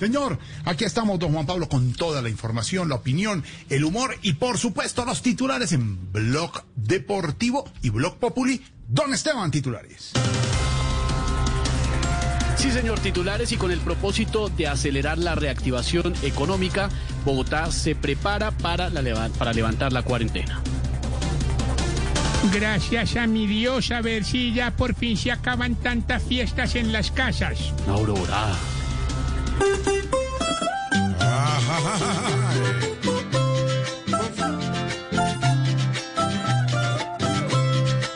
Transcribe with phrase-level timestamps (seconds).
[0.00, 4.32] Señor, aquí estamos, don Juan Pablo, con toda la información, la opinión, el humor y,
[4.32, 8.64] por supuesto, los titulares en Blog Deportivo y Blog Populi.
[8.88, 10.12] Don Esteban, titulares.
[12.56, 16.88] Sí, señor, titulares y con el propósito de acelerar la reactivación económica,
[17.26, 20.62] Bogotá se prepara para, la para levantar la cuarentena.
[22.54, 26.90] Gracias a mi Dios, a ver si ya por fin se acaban tantas fiestas en
[26.90, 27.74] las casas.
[27.86, 28.56] Aurora.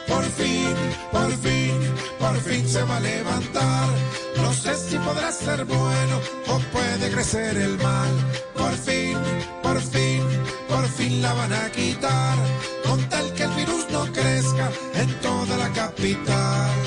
[0.08, 0.74] Por fin,
[1.12, 3.88] por fin, por fin se va a levantar.
[4.36, 8.10] No sé si podrá ser bueno o puede crecer el mal.
[8.54, 9.16] Por fin,
[9.62, 10.22] por fin,
[10.68, 12.36] por fin la van a quitar.
[12.84, 16.83] Con tal que el virus no crezca en toda la capital.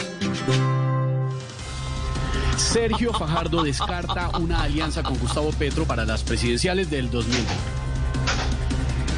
[2.57, 7.53] Sergio Fajardo descarta una alianza con Gustavo Petro para las presidenciales del 2020.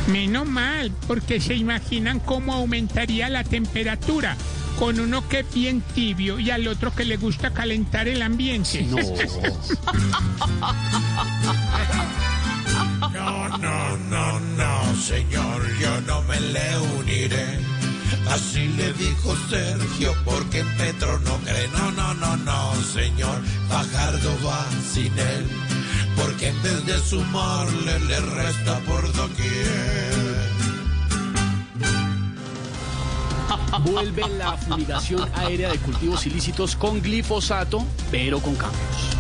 [0.08, 4.36] Menos mal, porque se imaginan cómo aumentaría la temperatura
[4.78, 8.84] con uno que es bien tibio y al otro que le gusta calentar el ambiente.
[8.84, 8.98] No.
[13.14, 17.60] No, no, no, no, señor, yo no me le uniré.
[18.30, 21.59] Así le dijo Sergio, porque Petro no cree.
[23.00, 25.48] Señor, Fajardo va sin él.
[26.18, 30.50] Porque en vez de sumarle, le resta por doquier.
[33.86, 39.16] Vuelve la fumigación aérea de cultivos ilícitos con glifosato, pero con cambios.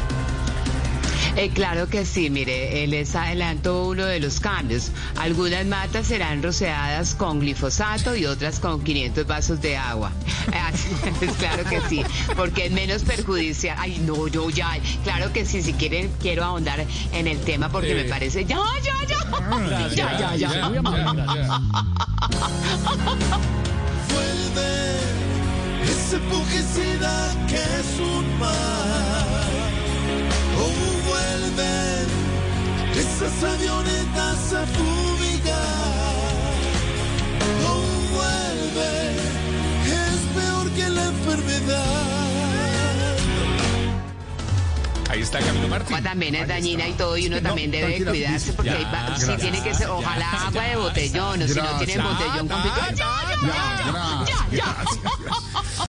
[1.35, 4.91] Eh, claro que sí, mire, les adelanto uno de los cambios.
[5.17, 10.11] Algunas matas serán rociadas con glifosato y otras con 500 vasos de agua.
[11.19, 12.01] Pues claro que sí,
[12.35, 13.75] porque es menos perjudicial.
[13.79, 17.93] Ay, no, yo ya, claro que sí, si quieren, quiero ahondar en el tema porque
[17.95, 18.45] me parece...
[18.49, 19.17] Ya, ya, ya.
[19.95, 20.69] Ya, ya, ya.
[20.69, 21.49] Gracias.
[24.09, 24.99] Vuelve
[25.83, 26.17] ese
[33.21, 35.55] esas avionetas a fumigar.
[37.67, 39.11] Oh, vuelve,
[39.87, 41.85] es peor que la enfermedad.
[45.09, 45.95] Ahí está Camilo Martín.
[45.95, 49.15] agua también es dañina y todo, y uno también debe cuidarse porque ya, hay va-
[49.17, 52.03] sí, gracias, tiene que ser, ojalá agua de botellón, o si no Gracias.
[52.03, 53.25] botellón con Ya,
[53.91, 55.48] gracias, gracias.